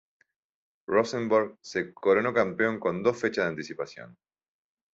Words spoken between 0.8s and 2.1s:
Rosenborg se